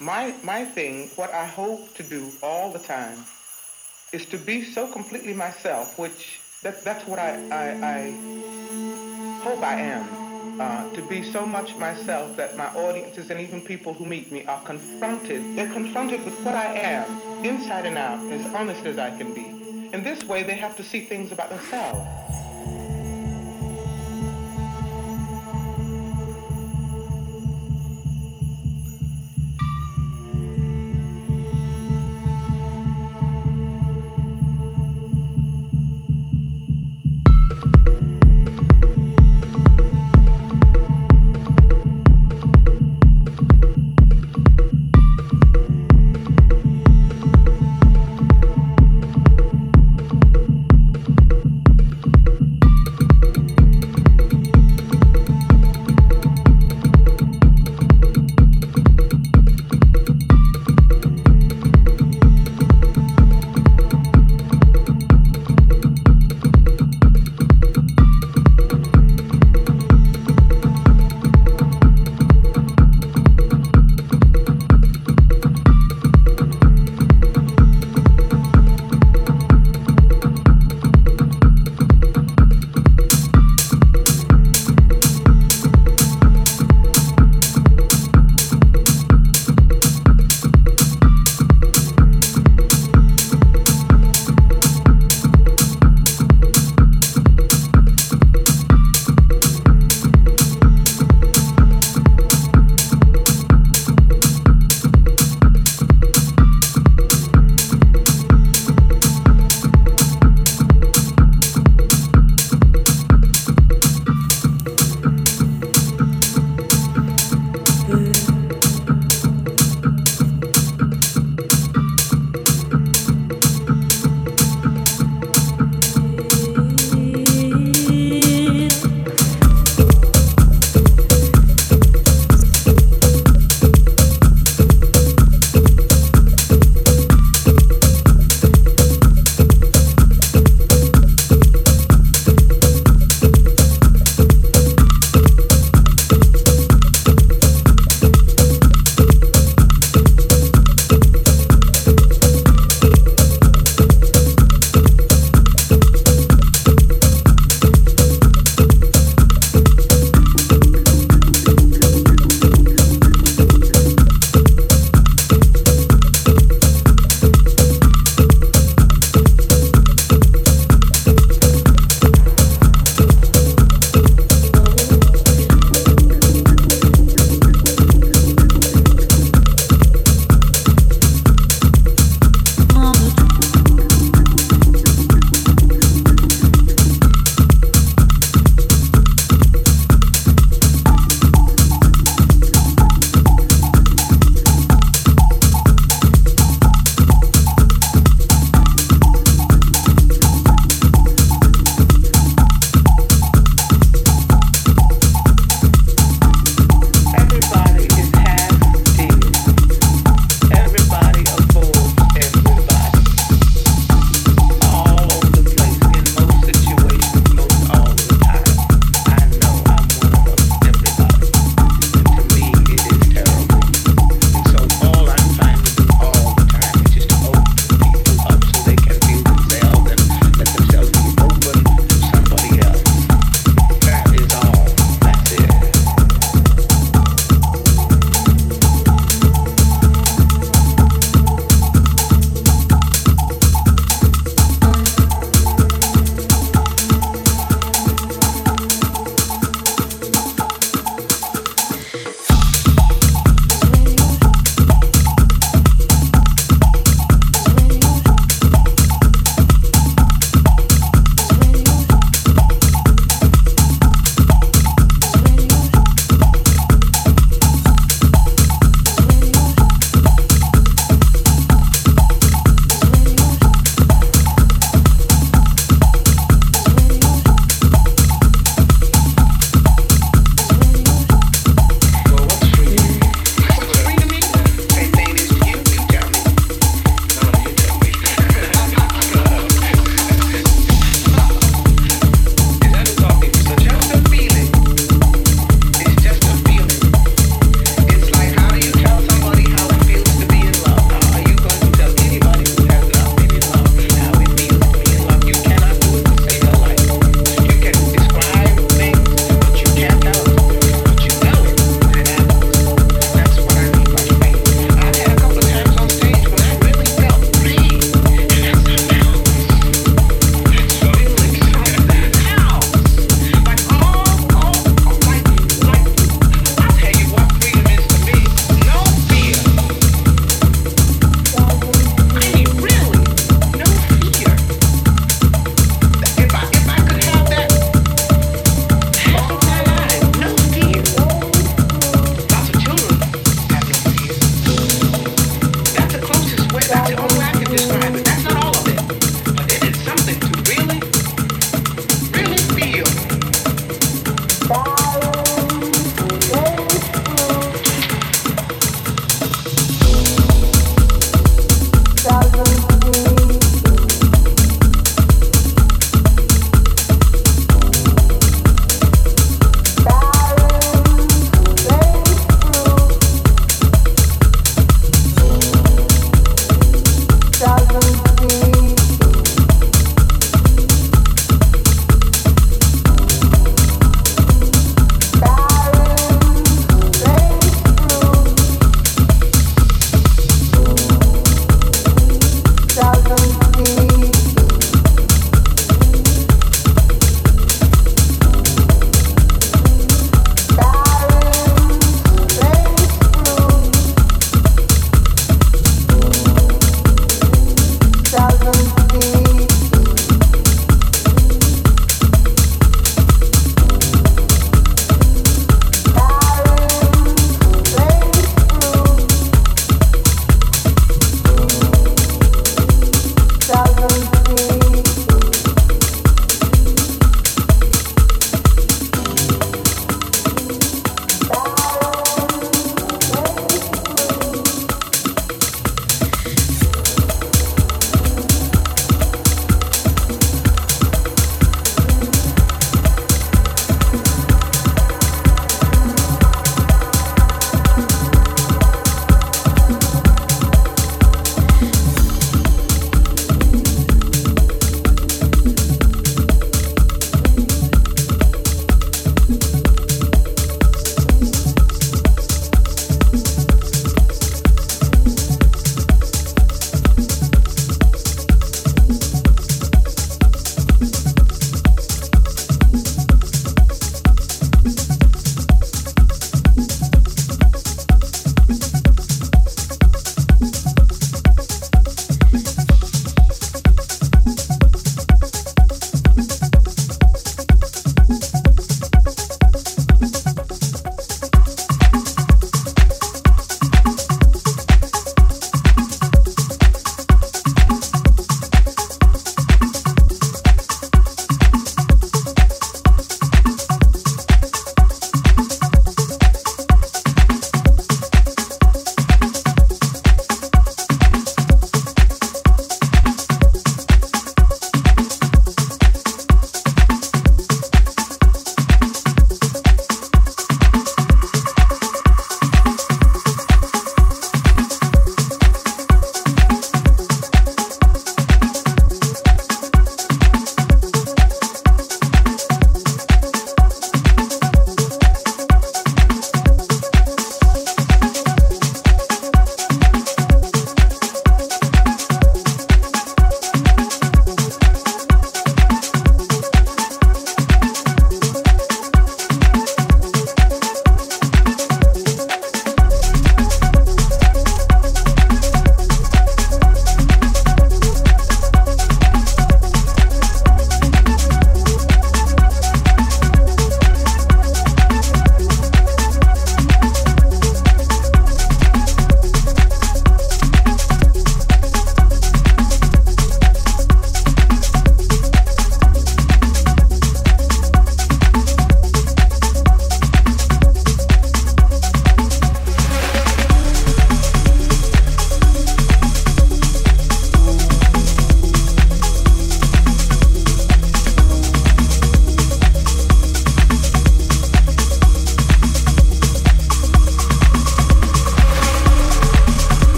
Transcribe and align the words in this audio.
My 0.00 0.32
my 0.44 0.64
thing, 0.64 1.10
what 1.16 1.34
I 1.34 1.44
hope 1.44 1.92
to 1.96 2.04
do 2.04 2.30
all 2.40 2.70
the 2.70 2.78
time, 2.78 3.18
is 4.12 4.26
to 4.26 4.38
be 4.38 4.62
so 4.62 4.86
completely 4.86 5.34
myself, 5.34 5.98
which 5.98 6.38
that 6.62 6.84
that's 6.84 7.04
what 7.06 7.18
I 7.18 7.34
I, 7.50 7.64
I 7.96 9.40
hope 9.42 9.60
I 9.62 9.80
am. 9.80 10.06
Uh, 10.60 10.90
to 10.92 11.02
be 11.02 11.22
so 11.22 11.46
much 11.46 11.76
myself 11.76 12.36
that 12.36 12.56
my 12.56 12.66
audiences 12.74 13.30
and 13.30 13.40
even 13.40 13.60
people 13.60 13.92
who 13.92 14.04
meet 14.04 14.30
me 14.32 14.44
are 14.46 14.60
confronted. 14.62 15.56
They're 15.56 15.72
confronted 15.72 16.24
with 16.24 16.34
what 16.44 16.54
I 16.54 16.74
am, 16.74 17.44
inside 17.44 17.86
and 17.86 17.96
out, 17.96 18.18
as 18.32 18.44
honest 18.54 18.84
as 18.84 18.98
I 18.98 19.16
can 19.16 19.32
be. 19.34 19.46
In 19.92 20.02
this 20.02 20.24
way, 20.24 20.42
they 20.42 20.56
have 20.56 20.76
to 20.76 20.82
see 20.82 21.00
things 21.00 21.30
about 21.30 21.50
themselves. 21.50 22.00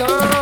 Volcan. 0.00 0.39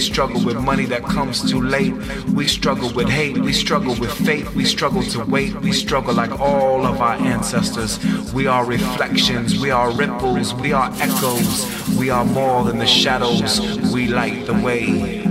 struggle 0.00 0.44
with 0.44 0.56
money 0.56 0.86
that 0.86 1.04
comes 1.04 1.48
too 1.48 1.60
late. 1.60 1.94
We 2.28 2.48
struggle 2.48 2.92
with 2.92 3.08
hate. 3.08 3.38
We 3.38 3.52
struggle 3.52 3.94
with 4.00 4.12
fate. 4.12 4.50
We 4.54 4.64
struggle 4.64 5.02
to 5.02 5.24
wait. 5.24 5.54
We 5.60 5.72
struggle 5.72 6.14
like 6.14 6.40
all 6.40 6.86
of 6.86 7.00
our 7.00 7.14
ancestors. 7.14 7.98
We 8.32 8.46
are 8.46 8.64
reflections. 8.64 9.60
We 9.60 9.70
are 9.70 9.90
ripples. 9.92 10.54
We 10.54 10.72
are 10.72 10.90
echoes. 11.00 11.66
We 11.98 12.10
are 12.10 12.24
more 12.24 12.64
than 12.64 12.78
the 12.78 12.86
shadows. 12.86 13.60
We 13.92 14.08
light 14.08 14.46
the 14.46 14.54
way. 14.54 15.22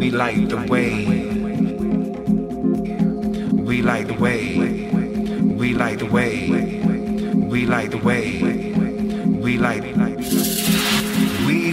We 0.00 0.10
light 0.10 0.48
the 0.48 0.56
way. 0.56 1.06
We 3.52 3.82
light 3.82 4.08
the 4.08 4.14
way. 4.14 4.90
We 5.60 5.74
light 5.74 5.98
the 6.00 6.06
way. 6.06 6.48
We 7.34 7.66
light 7.66 7.90
the 7.90 7.98
way. 7.98 8.40
We 8.42 8.46
light. 8.56 8.62
The 8.72 8.72
way. 8.72 8.72
We 9.42 9.58
light 9.58 10.51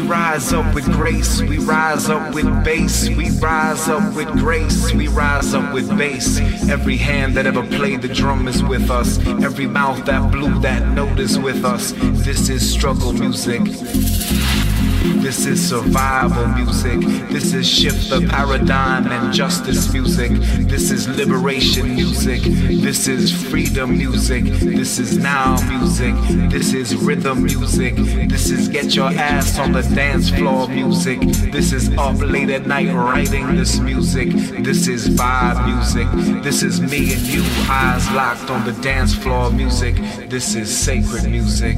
rise 0.10 0.54
up 0.54 0.74
with 0.74 0.86
grace, 0.86 1.40
we 1.40 1.60
rise 1.60 2.10
up 2.10 2.34
with 2.34 2.64
bass, 2.64 3.08
we 3.10 3.30
rise 3.38 3.88
up 3.88 4.16
with 4.16 4.28
grace, 4.40 4.92
we 4.92 5.08
rise 5.08 5.54
up 5.54 5.72
with 5.72 5.88
bass. 5.98 6.40
Every 6.68 6.98
hand 6.98 7.38
that 7.38 7.46
ever 7.46 7.64
played 7.68 8.02
the 8.02 8.08
drum 8.08 8.48
is 8.48 8.64
with 8.64 8.90
us, 8.90 9.20
every 9.44 9.68
mouth 9.68 10.04
that 10.06 10.32
blew 10.32 10.60
that 10.62 10.96
note 10.96 11.20
is 11.20 11.38
with 11.38 11.64
us. 11.64 11.92
This 12.26 12.50
is 12.50 12.68
struggle 12.68 13.14
music. 13.14 13.62
This 15.00 15.46
is 15.46 15.70
survival 15.70 16.48
music. 16.48 17.00
This 17.30 17.54
is 17.54 17.68
shift 17.68 18.10
the 18.10 18.28
paradigm 18.28 19.08
and 19.08 19.34
justice 19.34 19.92
music. 19.94 20.32
This 20.68 20.92
is 20.92 21.08
liberation 21.08 21.96
music. 21.96 22.42
This 22.42 23.08
is 23.08 23.32
freedom 23.32 23.98
music. 23.98 24.44
This 24.46 25.00
is 25.00 25.18
now 25.18 25.56
music. 25.70 26.14
This 26.50 26.74
is 26.74 26.96
rhythm 26.96 27.44
music. 27.44 27.96
This 28.28 28.50
is 28.50 28.68
get 28.68 28.96
your 28.96 29.10
ass 29.10 29.58
on 29.58 29.72
the 29.72 29.84
dance 29.84 30.30
floor 30.30 30.68
music. 30.68 31.20
This 31.52 31.72
is 31.72 31.90
up 31.98 32.20
late 32.20 32.50
at 32.50 32.68
night 32.68 32.94
writing 32.94 33.56
this 33.56 33.80
music. 33.80 34.32
This 34.64 34.88
is 34.88 35.08
vibe 35.10 35.66
music. 35.66 36.44
This 36.44 36.62
is 36.62 36.82
me 36.82 37.14
and 37.14 37.22
you, 37.22 37.44
eyes 37.70 38.10
locked 38.12 38.50
on 38.50 38.66
the 38.66 38.74
dance 38.82 39.16
floor 39.16 39.50
music. 39.52 39.96
This 40.30 40.56
is 40.56 40.76
sacred 40.76 41.30
music. 41.30 41.78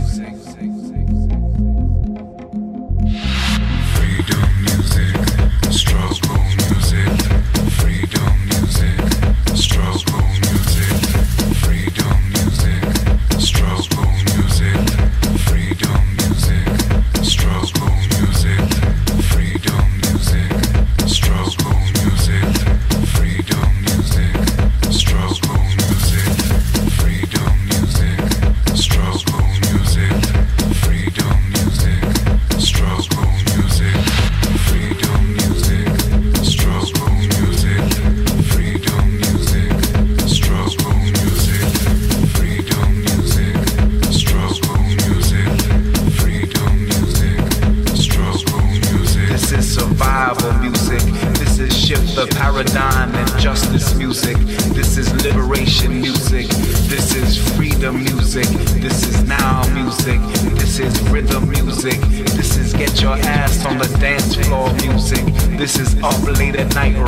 Shadows, 66.76 67.04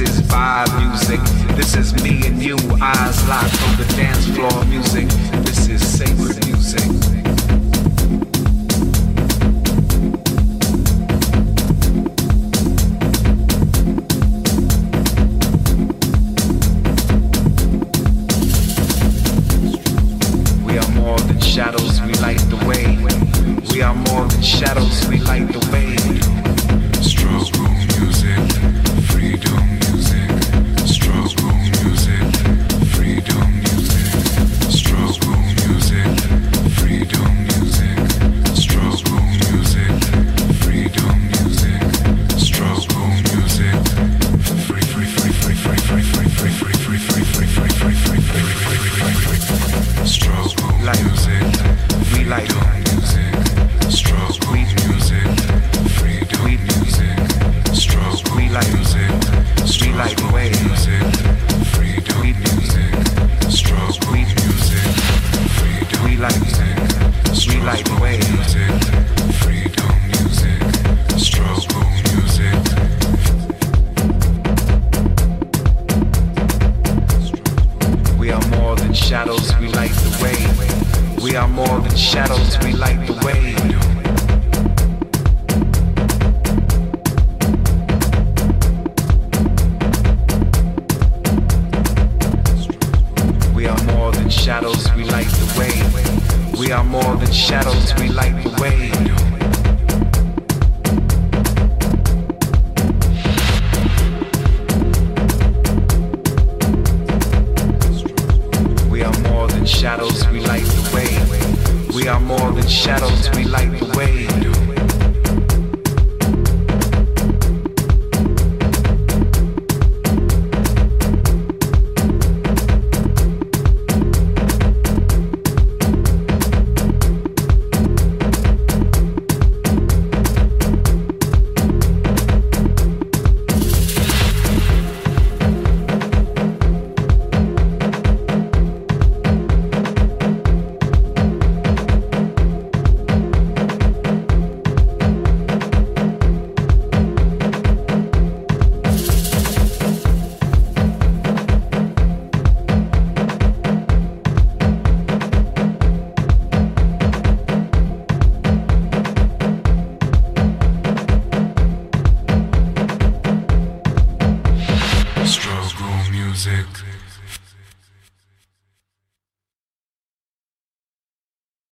is 0.00 0.20
light 0.32 0.66
music. 0.78 1.20
This 1.56 1.76
is 1.76 1.94
me 2.02 2.26
and 2.26 2.42
you, 2.42 2.56
shadows, 2.80 3.12
we 3.12 3.28
light 3.28 3.52
the 3.76 3.86
way. 7.12 7.17